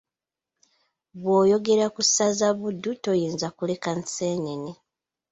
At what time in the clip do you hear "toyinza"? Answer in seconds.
3.03-3.47